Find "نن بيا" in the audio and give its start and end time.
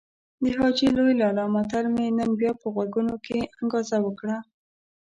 2.17-2.51